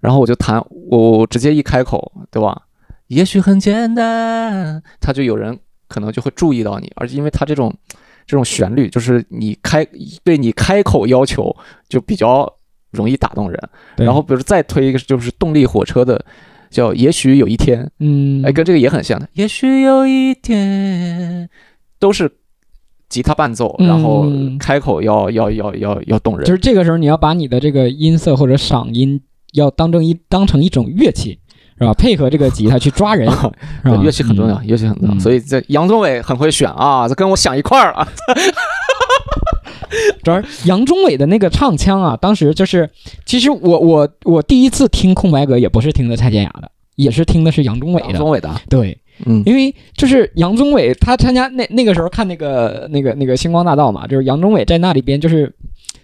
[0.00, 2.62] 然后我就弹，我我直接一开口，对吧？
[3.06, 7.72] 也许很简单，他就有人可能就会注意到你，而且因为他这种
[8.26, 9.86] 这种旋律，就是你开
[10.24, 11.54] 对你开口要求
[11.88, 12.52] 就比较
[12.90, 13.60] 容易打动人。
[13.96, 16.24] 然后比如再推一个就是动力火车的。
[16.68, 19.28] 叫也许有一天，嗯，哎，跟这个也很像的。
[19.34, 21.48] 也许有一天，
[22.00, 22.30] 都是
[23.08, 26.44] 吉他伴奏，然后嗯开口要要要要要动人。
[26.44, 31.38] 就是这个时候你要把你的这个音色或者嗓音要当成一当成一种乐器，
[31.78, 31.92] 是吧？
[31.94, 33.30] 配合这个吉他去抓人，
[33.84, 33.96] 是吧？
[34.02, 35.14] 乐器很重要，乐器很重要。
[35.14, 38.06] 嗯所以这杨宗纬很会选啊，这跟我想一块儿了。
[40.22, 42.88] 主要是杨宗纬的那个唱腔啊，当时就是，
[43.24, 48.08] 其实我我我第一次听空白格也不是听的蔡健雅的，也是听的是杨宗纬的。
[48.08, 55.54] 杨宗纬的啊，对，嗯因为就是杨宗纬他参加那那个时候看那个那个那个星光大道嘛，就是杨宗纬在那里边就是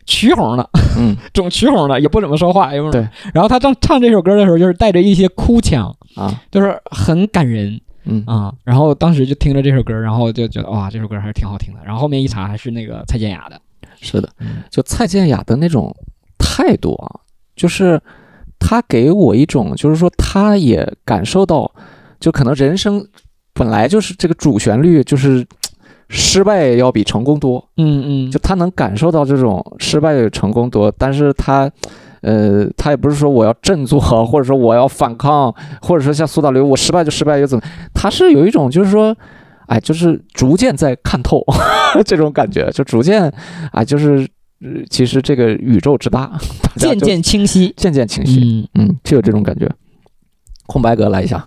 [0.07, 3.09] 曲红的，嗯 总曲红的，也不怎么说话，也不对。
[3.33, 8.53] 然后他唱唱这首歌的时候，就是带着一些哭腔，啊就是很感人嗯啊。
[8.65, 11.81] 然后当时就听着这首歌，然后就觉得哇，这首歌还是挺好听的。
[11.85, 13.61] 然后后面一查，还是那个蔡健雅的。
[14.01, 15.95] 是的嗯，就蔡健雅的那种
[16.37, 17.21] 态度啊，
[17.55, 18.01] 就是
[18.59, 21.71] 他给我一种，就是说他也感受到，
[22.19, 23.07] 就可能人生
[23.53, 25.47] 本来就是这个主旋律就是
[26.15, 31.71] 失败要比成功多，嗯嗯，就他能感受到这种失败与成功多，但是他，
[32.21, 37.65] 呃，他也不是说我要振作，或者说我要反抗，或者说像苏打绿，我失败就失败又怎么？
[37.95, 39.17] 他是有一种就是说，
[39.69, 41.43] 哎，就是逐渐在看透
[42.05, 43.33] 这种感觉，就逐渐，
[43.73, 44.29] 哎，就是，
[44.61, 46.39] 呃其实这个宇宙之大，
[46.77, 47.73] 渐渐清晰。
[47.75, 49.67] 渐渐清晰，嗯，嗯，就有这种感觉。
[50.67, 51.47] 空白格来一下，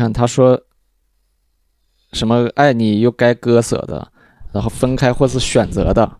[0.00, 0.58] 看他说
[2.12, 4.10] 什么爱你又该割舍的，
[4.52, 6.10] 然后分开或是选择的，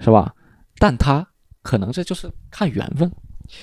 [0.00, 0.34] 是吧？
[0.78, 1.24] 但他
[1.62, 3.08] 可能这就是看缘分。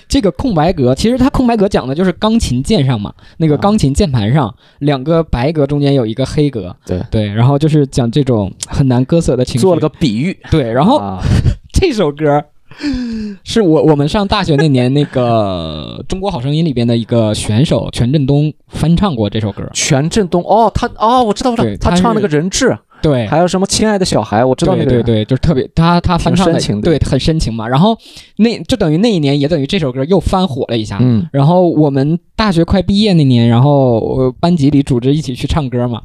[0.08, 9.60] 这个空白格，其实它空白格讲的就是钢琴键上嘛，那个啊钢琴键盘上两个白格中间有一个黑格，对对，然后就是讲这种很难割舍的情绪。
[9.60, 11.20] 做了个比喻，对，然后啊，
[11.72, 12.42] 这首歌
[13.44, 19.62] 是我我们上大学那年那个《中国好声音》里边的一个选手全振东翻唱过这首歌。
[19.72, 24.90] 全振东哦，他哦，我知道，我知道，他唱那个人质，对，还有什么亲爱的小孩，我知道那个。
[24.90, 27.66] 对对对，就是特别他他翻唱的对，很深情嘛。
[27.66, 27.96] 然后
[28.36, 30.98] 那就等于那一年也等于这首歌又翻火了一下。
[31.00, 36.00] 嗯，然后我们大学快毕业那年，然后呃班级里组织一起去唱歌嘛。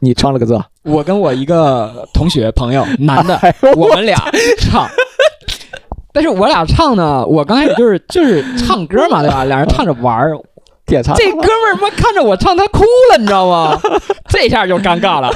[0.00, 3.40] 你唱了个字，我跟我一个同学朋友，男的，
[3.74, 4.14] 我们俩
[4.58, 4.86] 唱。
[6.14, 9.44] 但是我俩唱呢，我刚开始就是就是唱歌嘛， 对吧？
[9.44, 10.32] 俩人唱着玩儿。
[10.86, 13.80] 点唱这哥们儿他妈看着我唱，他哭了，你知道吗？
[14.28, 15.30] 这下就尴尬了。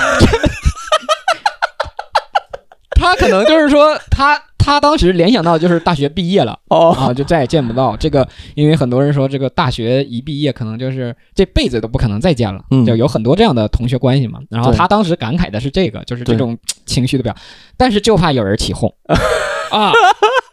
[2.90, 6.58] 他可能就是说，他他当时联想到就是大学毕业了。
[6.68, 7.96] 哦，啊，就再也见不到。
[7.96, 12.84] 这个，因为很多人说这个大学一毕业，可能就是这辈子都不可能再见了，嗯。
[12.84, 14.40] 就有很多这样的同学关系嘛。
[14.50, 17.34] 然后他当时感慨的是这个，就是这种情绪的表，
[17.78, 18.92] 但是就怕有人起哄。
[19.72, 19.92] 啊，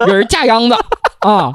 [0.08, 0.76] 有人架秧子
[1.20, 1.52] 啊，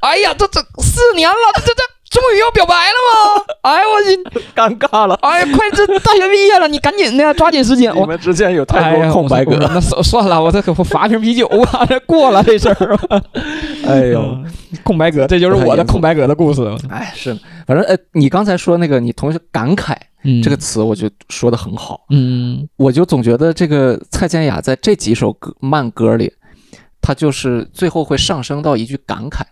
[0.00, 3.44] 哎呀，这这四年了，这这这终于要表白了吗？
[3.62, 5.14] 哎我去，尴尬了。
[5.22, 8.04] 哎呀，快这大学毕业了，你赶紧的抓紧时间，我。
[8.04, 12.98] 们之间有太多空白格那算算了，我这可不罚瓶啤酒吧，这过了这事儿。
[13.86, 14.44] 哎呦，嗯
[14.84, 16.66] 空白格，这就是我的空白格的故事。
[16.90, 17.32] 哎，是，
[17.66, 22.00] 反正呃，你刚才说那个你同学感慨嗯这个词，我觉得说的很好。
[22.10, 26.32] 嗯我就总觉得这个蔡健雅在这几首歌慢歌里，
[27.02, 29.42] 她就是最后会上升到一句感慨。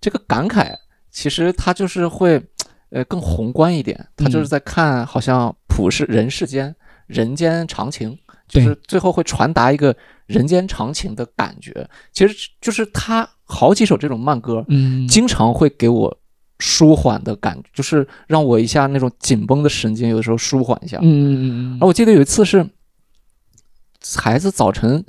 [0.00, 0.76] 这个感慨
[1.10, 2.40] 其实它就是会，
[2.90, 4.06] 呃，更宏观一点。
[4.14, 6.74] 他就是在看好像普世人世间
[7.06, 8.16] 人间常情，
[8.46, 11.88] 就是最后会传达一个人间常情的感觉。
[12.12, 16.18] 其实就是他好几首这种慢歌，嗯，经常会给我
[16.58, 20.98] 舒缓的感觉，就是让我一下那种紧绷的神经有的时候舒缓一下。
[20.98, 22.68] 嗯嗯嗯然后我记得有一次是
[24.16, 25.04] 孩子早晨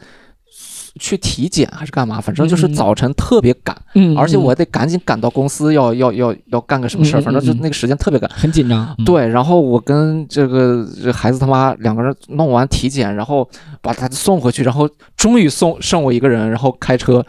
[1.00, 2.74] 去体检还是干嘛，反正就是嗯。
[2.74, 7.60] 早晨特别赶，嗯，而且我得赶紧赶到公司要要要要干个什么事儿，反正就嗯。
[7.62, 8.30] 那个时间特别赶。
[8.32, 8.96] 很紧张。
[8.98, 13.48] 嗯，对，然后我跟这个这孩子他妈两个人弄完体检，然后
[13.82, 17.26] 把他送回去，然后终于送剩我一个人，然后开车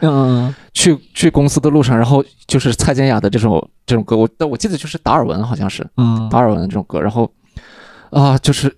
[0.73, 6.27] 去去公司的路上，然后就是蔡健雅的这首这种歌，我但我记得就是达尔文好像是，嗯。
[6.29, 7.31] 达尔文的这种歌，然后
[8.11, 8.73] 啊，就是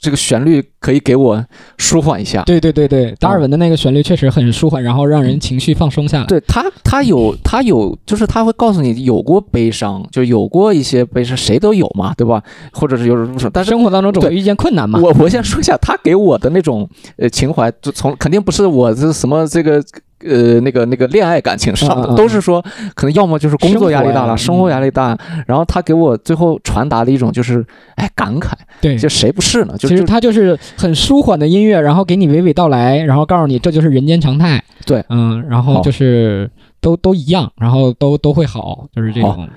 [0.00, 1.44] 这个旋律可以给我
[1.78, 2.42] 舒缓一下。
[2.42, 6.26] 对对对对，达尔文的那个旋律确实很舒缓，然后让人情绪放松下来。
[6.26, 12.42] 对他，他有他有，就是他会告诉你有过悲伤，就有过一些悲伤，谁都有嘛，对吧？
[12.72, 14.98] 或者是有什么，但是生活当中总会遇见困难嘛。
[15.02, 19.82] 我我先说一下，他给我的那种呃情怀，就从肯定不是我这什么这个
[20.28, 22.64] 呃那个那个恋爱感情上的，都是说
[22.94, 25.16] 可能要么就是工作压力大了，生活压力大，
[25.46, 27.64] 然后他给我最后传达的一种就是
[27.94, 29.74] 哎感慨，对，就谁不是呢？
[29.78, 34.62] 就其实就是很舒缓的音乐，然后给你娓娓道来，然后告诉你这就是人间常态。
[34.84, 36.50] 对嗯，然后就是
[36.80, 39.48] 都都一样，然后都都会好，就是这种。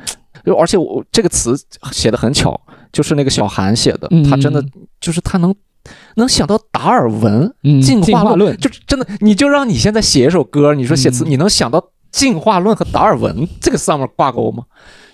[0.45, 1.53] 就而且我这个词
[1.91, 2.59] 写的很巧，
[2.91, 4.63] 就是那个小韩写的，嗯他真的
[4.99, 5.53] 就是他能
[6.15, 14.63] 能想到达尔文嗯进化论，就是真的，你就让你现在写一首歌，你说写词，嗯你能想到进化论和达尔文这个上面挂钩吗？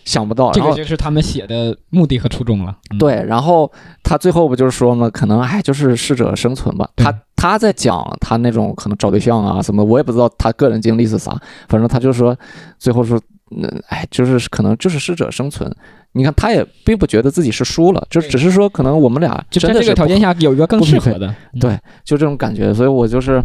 [0.06, 2.78] 想不到，这个就是他们写的目的和初衷了。
[2.91, 3.72] 嗯，对，然后
[4.04, 6.88] 他最后不就是说嘛，可能哎，就是适者生存吧。
[6.96, 11.36] 他他在讲他那种可能找对象啊什么，我也不知道他个人经历是啥，
[11.68, 12.38] 反正他就说
[12.78, 13.20] 最后说，
[13.52, 15.70] 嗯，哎，就是可能就是适者生存。
[16.14, 21.28] 你看他也并不觉得自己是输了，就只是说可能我们俩就在这个条件下有一个更适合的。
[21.54, 23.43] 嗯对，就这种感觉，所以我就是，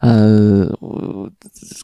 [0.00, 1.26] 呃，我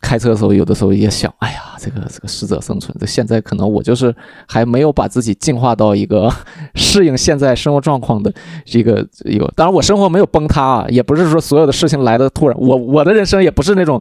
[0.02, 4.14] 开车的时候有的时候也想，哎呀，这个这个适者生存，这现在可能我就是
[4.46, 6.30] 还没有把自己进化到一个
[6.76, 8.30] 适应现在生活状况的
[8.66, 13.98] 一个一个，当然我生活没有崩塌啊，也不是说所有的事情来的突然，我我的人生也不是那种。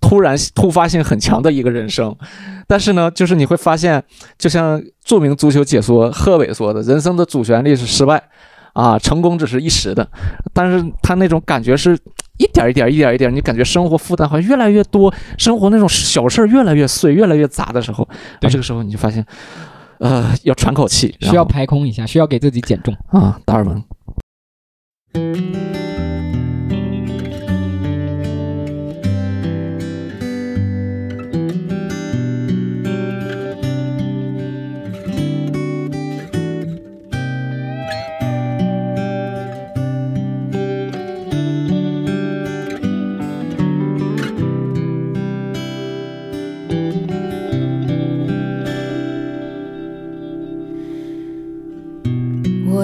[0.00, 2.14] 突然突发性很强的一个人生，
[2.66, 4.02] 但是呢，就是你会发现，
[4.38, 8.22] 就像著名足球解说贺炜说的，人生的主旋律是失败，
[8.72, 10.08] 啊，成功只是一时的，
[10.52, 11.98] 但是他那种感觉是
[12.38, 19.26] 一点儿一点儿一点儿一点儿，你感觉生活负担好像越来越多，生活那种小事儿越来越碎、越来越杂的时候，啊，这个时候你就发现，
[19.98, 22.94] 呃，要喘口气，需要排空一下，需要给自己减重。
[23.08, 23.82] 啊，达尔文。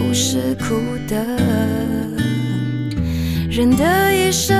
[0.00, 0.74] 不是苦
[1.06, 1.14] 的。
[3.50, 3.84] 人的
[4.14, 4.56] 一生，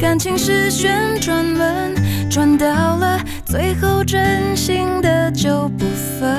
[0.00, 1.94] 感情是旋转门，
[2.30, 2.66] 转到
[2.96, 5.84] 了最后，真心的就不
[6.18, 6.30] 分。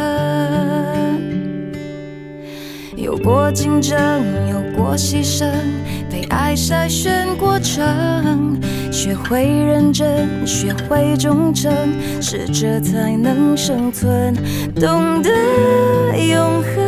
[2.98, 3.96] 有过竞争，
[4.50, 5.46] 有过牺牲，
[6.10, 8.60] 被爱筛选过程，
[8.92, 11.72] 学会认真，学会忠诚，
[12.20, 14.34] 适者才能生存。
[14.76, 15.30] 懂得
[16.18, 16.81] 永恒，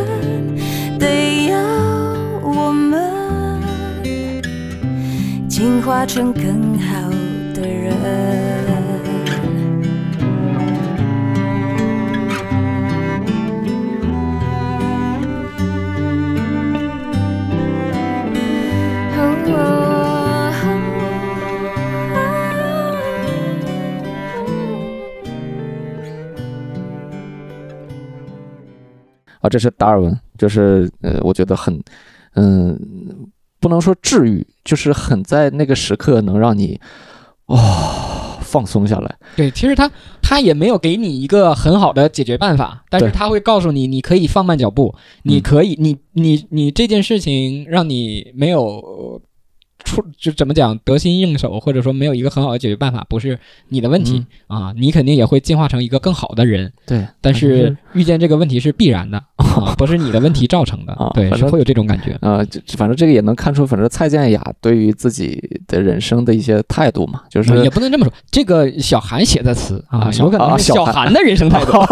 [5.64, 7.08] 进化成更好
[7.54, 7.90] 的人。
[29.40, 31.82] 啊，这是达尔文，就是呃，我觉得很，
[32.34, 32.78] 嗯、
[33.64, 36.78] 不能说治愈，就是很在那个时刻能让你，
[37.46, 39.16] 哦、放松下来。
[39.36, 39.90] 对，其实他
[40.20, 49.22] 他也没有给你一个很好的解决办法，但是他会告诉你，你可以放慢脚步，你嗯可以，你你你这件事情让你没有呃
[49.82, 53.38] 出就怎么讲得心应手，或者说没有一个很好的解决办法，不是
[53.70, 62.16] 你的问题、啊，你肯定也会进化成一个更好的人，对，但是遇见这个问题是必然的 啊，不是你的问题造成的啊，对，反正是会有这种感觉。
[62.20, 71.72] 呃，这反正这个也能看出，反正蔡健雅对于自己的人生的一些态度嘛，就是也不能这么说，这个小韩写的词啊，啊小有可能是小啊小韩韩的人生态度。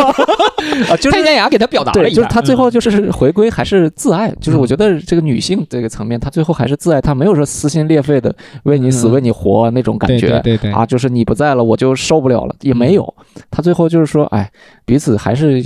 [0.89, 4.61] 啊，就是 蔡健雅给他表达了对，一下，就是他最后嗯就是回归还是自爱，就是嗯。
[4.61, 9.13] 我觉得这个女性这个层面，她最后还是自爱，她没有说撕心裂肺的为你死嗯。
[9.13, 13.15] 为你活那种感对觉对对对啊，就是你不在了我就受不了了，也没有，
[13.51, 14.49] 她最后就是说，哎，
[14.85, 15.65] 彼此还是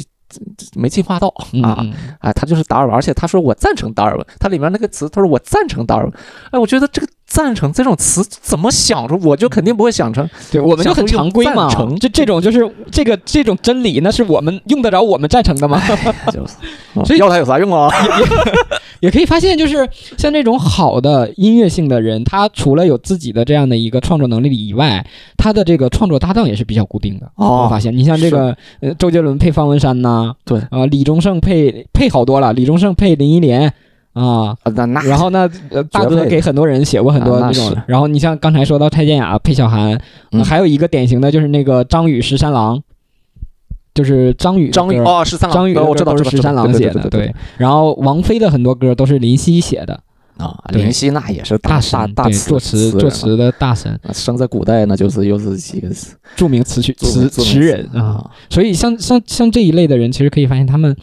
[0.74, 1.62] 没进化到啊，嗯。
[1.80, 6.12] 嗯哎，他就是达尔文，而且他说我赞成达尔文，他里面那个词，他说我赞成达尔文，
[6.50, 15.82] 哎，我觉得这个赞成这种词怎么想出，我就肯定不会想成，对，我们就很常规嘛成，这这种就是这个这种真理，那是我们用得着我们赞成的吗？
[16.32, 16.54] 就是，
[16.94, 17.90] 嗯 所以要它有啥用啊？
[19.00, 25.06] 也可以发现，就是像这种好的音乐性的人，他除了有自己的这样的一个创作能力以外，
[25.36, 27.30] 他的这个创作搭档也是比较固定的。
[27.34, 33.70] 哦我发现，你像这个呃，周杰伦配方文山呐，对啊、李宗盛配配好多了，李宗盛配林忆莲
[34.16, 34.56] 啊。
[34.62, 37.82] 啊，那那然后呢，呃大哥给很多人写过很多啊那那种是。
[37.86, 40.00] 然后你像刚才说到蔡健雅配小韩，呃
[40.32, 42.82] 嗯还有一个典型的就是那个张宇十三郎，
[43.94, 47.34] 就是张宇张宇哦，十三郎，张宇我知道，是十三郎写的，对对对。
[47.58, 50.00] 然后王菲的很多歌都是林夕写的，
[50.38, 58.00] 啊，林夕那也是大大神，对，大词作词作词的大神，啊生在古代那就是又是几个词著名词曲词词人啊。
[58.02, 60.94] 啊，所以像像像这一类的人，其实可以发现他们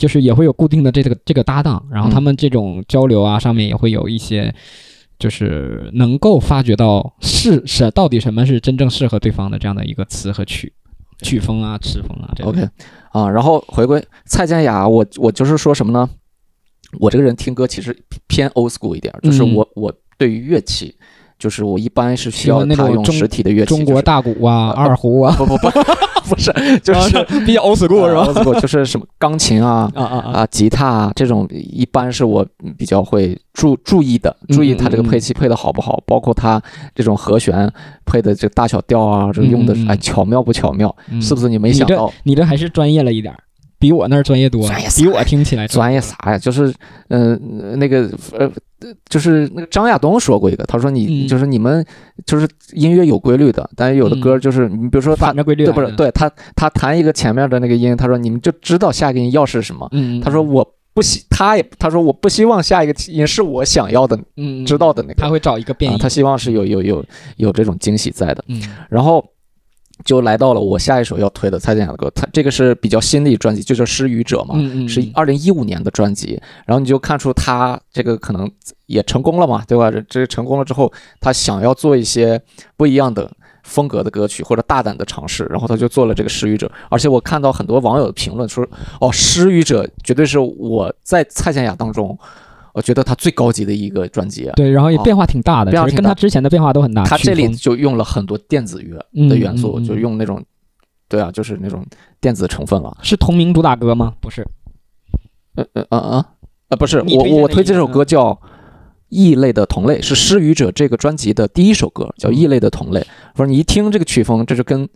[0.00, 4.52] 就是也会有固定的这个这个搭档，然后他们这种交流啊，上面也会有一些。
[5.20, 10.72] 就是能够发掘到是是到底什么是真正适合对方的这样的一个词和曲
[11.20, 12.50] 曲风啊、词风啊这种。
[12.50, 12.66] OK
[13.12, 16.08] 啊，然后回归蔡健雅，我我就是说什么呢？
[16.98, 17.94] 我这个人听歌其实
[18.28, 20.96] 偏 old school 一点，就是嗯我我对于乐器，
[21.40, 25.68] 就是我一般是需要他用那种实体的乐器，就是中国大鼓啊、呃二胡啊，不不不
[26.28, 29.90] 不是，就是 比较 old school 是呃吧？old school 就是什么钢琴啊。
[29.96, 30.30] 啊啊啊！
[30.42, 32.46] 啊，吉他啊，这种一般是我
[32.78, 36.62] 比较会注注意的，注意它这个配器配的好不好，包括它
[36.94, 37.68] 这种和弦
[38.04, 42.12] 配的这个大小调啊，这个用的哎巧妙不巧妙，嗯是不是你没想到？
[42.22, 43.40] 你这还是专业了一点儿，
[43.80, 46.38] 比我那儿专业多，专业比我听起来专业啥呀？
[46.38, 46.72] 就是，
[47.08, 48.08] 嗯、呃，那个，
[48.38, 48.48] 呃，
[49.08, 51.28] 就是那个张亚东说过一个，他说你、嗯。
[51.28, 51.84] 就是你们
[52.26, 59.88] 就是音乐有规律的，但是有的歌就是你比如说他反着规律对不是对他他弹一个前面的那个音，他说你们就知道下一个音要是什么。
[59.92, 64.18] 嗯，他说我不希他也他说我不希望下一个音是我想要的
[64.66, 67.04] 知道的那个，他会找一个变音，啊他希望是有有有
[67.36, 68.44] 有这种惊喜在的。
[68.48, 68.60] 嗯。
[68.90, 69.24] 然后
[70.04, 74.54] 就来到了我下一首要推的蔡健雅的歌，他这个是比较新的一专辑，就叫《失语者》嘛。
[74.56, 78.50] 嗯嗯，嗯是二零一五年的专辑，然后你就看出他这个可能
[78.86, 79.90] 也成功了嘛，对吧？
[79.90, 82.40] 这这成功了之后，他想要做一些
[82.76, 83.30] 不一样的
[83.62, 88.66] 风格的歌曲或者大胆的尝试，然后他就做了这个《失语者》，而且我看到很多网友的评论说，
[89.00, 92.18] 哦，《失语者》绝对是我在蔡健雅当中，
[92.72, 94.52] 我觉得他最高级的一个专辑啊。
[94.56, 97.04] 对，然后也哦变化挺大的，跟他之前的变化都很大。
[97.04, 98.96] 他这里就用了很多电子乐
[99.28, 100.44] 的元素，嗯嗯嗯就用那种，
[101.08, 101.84] 对啊，就是那种
[102.20, 102.96] 电子成分了。
[103.02, 104.14] 是同名主打歌吗？
[104.20, 104.46] 不是，
[105.56, 106.26] 呃呃呃呃，
[106.68, 108.30] 呃不是，我我推这首歌叫
[109.08, 113.00] 《异类的同类》，是《失语者》这个专辑的第一首歌，叫《异类的同类》。
[113.34, 114.88] 不是你一听这个曲风，这就跟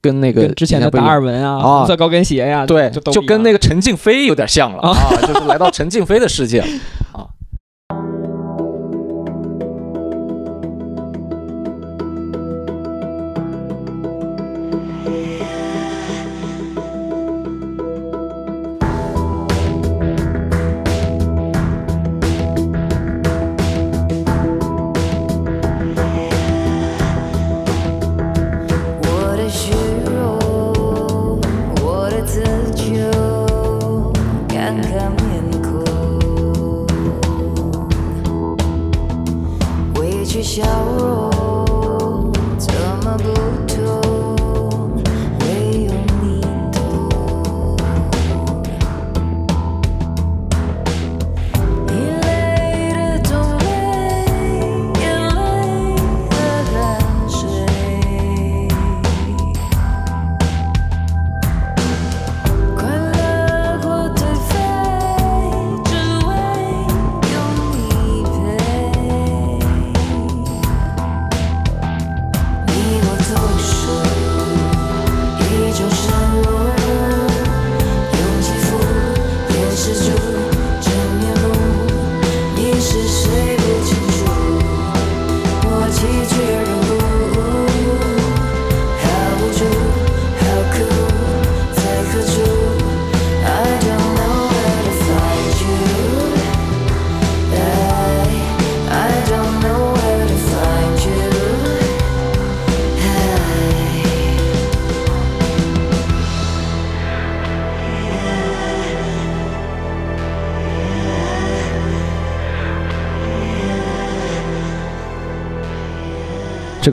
[0.00, 6.60] 跟那个跟之前的达尔文啊、啊红色高跟鞋呀，对，就就跟那个个陈静飞有点像了啊 啊，就是来到陈静飞的世界
[7.12, 7.26] 啊。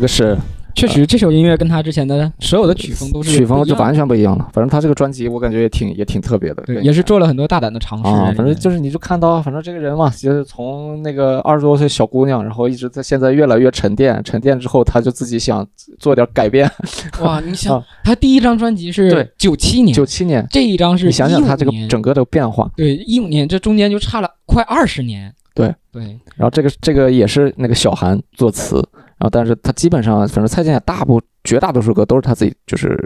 [0.06, 0.38] 个是
[0.76, 4.50] 确实这首音乐跟他之前的所有的曲风都是曲风就完全不一样了。
[4.52, 8.36] 反正他这个专辑我感觉也挺也挺特别的，对，也是做了很多大胆的尝试。
[8.36, 15.66] 反正就是你就看到，反正这个人嘛，就是从那个二十多岁小姑娘，然后一直在现在越来越沉淀，沉淀之后，他就自己想
[15.98, 16.70] 做点改变。
[17.24, 25.34] 哇，你想啊他第一张专辑是九七年，九七年，这一张是你想想他这个整个的变化，对一五年，这中间就差了快二十年。
[25.54, 26.04] 对对，
[26.36, 28.86] 然后这个这个也是那个小韩作词，
[29.18, 32.98] 然后但是他基本上，反正蔡健雅大部绝大多数歌都是他自己就是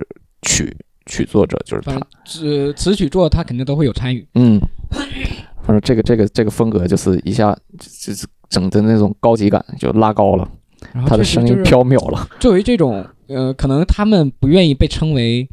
[0.42, 4.28] 曲曲作者，就是他词词曲作他肯定都会有参与。
[4.36, 4.60] 嗯，
[5.62, 10.50] 反正这个这个这个风格就是一下就就是整的那种高级感就拉高了，
[10.94, 12.28] 然后他的声音飘渺了。
[12.40, 15.48] 作为这种呃，可能他们不愿意被称为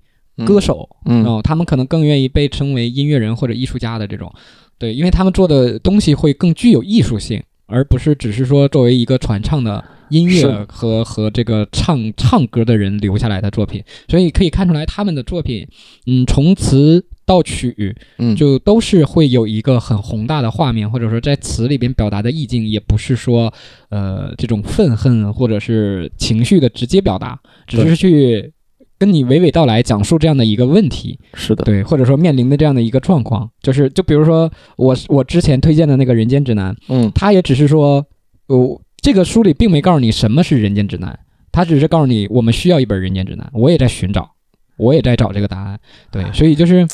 [0.46, 4.32] 歌手，嗯，哦，他们可能更愿意被称为音乐人或者艺术家的这种，
[4.78, 15.66] 对，因为他们做的东西会更具有艺术性，而不是只是说作为一个传唱的音乐和和这个唱唱歌的人留下来的作品，所以可以看出来他们的作品，
[16.06, 18.36] 嗯，从词到曲，嗯。
[18.36, 23.52] 就都是会有一个很宏大的画面，或者说在词里边表达的意境，也不是说
[23.88, 28.52] 呃这种愤恨或者是情绪的直接表达，只是去
[28.98, 37.10] 跟你娓娓道来讲述这样的一个问题，是的，对，或者说面临的这样的一个状况，就是就比如说我我之前推荐的那个《人间指南》，嗯。
[37.14, 38.06] 他也只是说，
[38.48, 41.18] 呃，这个书里并没告诉你什么是人间指南，
[41.52, 44.30] 他只是告诉你我们需要一本人间指南，我也在寻找，
[44.76, 45.78] 我也在找这个答案，
[46.10, 46.86] 对，所以就是，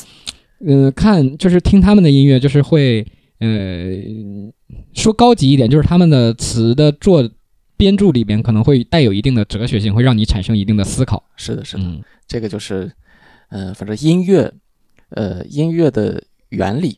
[0.65, 3.05] 嗯、看就是听他们的音乐，就是会，
[3.39, 3.49] 呃，
[4.93, 7.29] 说高级一点，就是他们的词的作
[7.83, 12.89] 编著里边可能会带有一定的哲学性，会让你产生一定的思考，是的，是的，嗯这个就是，
[13.49, 14.49] 呃，反正音乐，
[15.09, 16.97] 呃，音乐的原理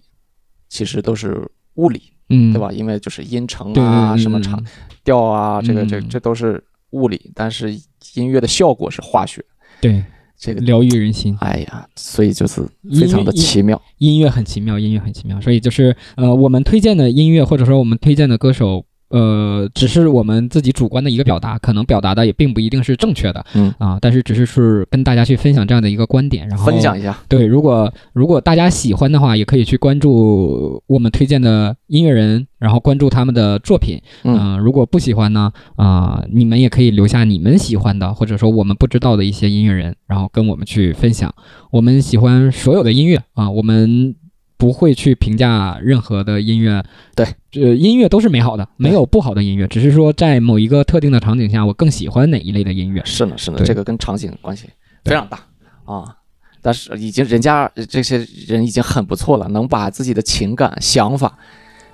[0.69, 2.71] 其实都是物理，嗯，对吧？
[2.71, 3.73] 因为就是音程？
[3.73, 4.63] 啊，对什么长
[5.03, 7.73] 调啊，这个这嗯这都是物理，但是
[8.13, 9.43] 音乐的效果是化学，
[9.81, 10.05] 对，
[10.37, 11.35] 这个，疗愈人心。
[11.39, 12.61] 哎呀，所以就是
[13.01, 13.81] 非常的奇妙。
[13.97, 34.01] 音乐很奇妙，音乐很奇妙，所以就是呃，我们推荐的音乐或者说我们推荐的歌手，呃，只是我们自己主观的一个表达，可能表达的也并不一定是正确的，嗯啊，但是只是是跟大家去分享这样的一个观点，然后分享一下，对，如果如果大家喜欢的话，也可以去关注我们推荐的音乐人，然后关注他们的作品。
[34.23, 41.33] 嗯呃如果不喜欢呢，啊、你们也可以留下你们喜欢的，或者说我们不知道的一些音乐人，然后跟我们去分享。
[41.71, 44.15] 我们喜欢所有的音乐啊，我们
[44.57, 46.83] 不会去评价任何的音乐。
[47.15, 53.01] 对，呃，音乐都是美好的，没有不好的音乐，只是说在某一个特定的场景下，我更喜欢哪一类的音乐。
[53.05, 54.69] 是呢，是呢，这个跟场景关系
[55.03, 55.39] 非常大
[55.85, 56.15] 啊。
[56.61, 61.37] 但是已经人家这些人已经很不错了，能把自己的情感、想法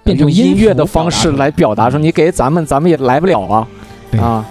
[0.04, 3.68] 变成用音乐的方式来来表达出，你给咱们，咱们也来不了啊
[4.10, 4.46] 对啊！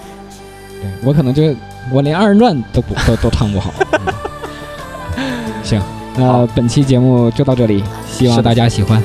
[0.82, 1.54] 对我可能就
[1.90, 3.72] 我连二人转都不都都唱不好。
[5.16, 5.82] 嗯行，
[6.16, 9.02] 那本期节目就到这里，希望大家喜欢，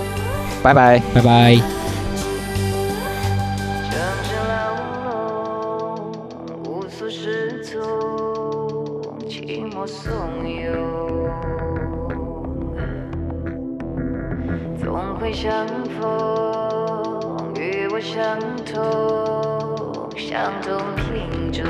[0.62, 1.02] 拜拜。
[1.14, 1.56] 拜拜。
[3.90, 3.94] 城
[4.24, 4.76] 市朗
[5.06, 6.12] 隆，
[6.68, 7.82] 无所适从，
[9.30, 10.12] 寂寞怂
[10.44, 10.76] 恿，
[14.84, 15.66] 总会相
[16.00, 21.64] 逢，与我相同，相同品种。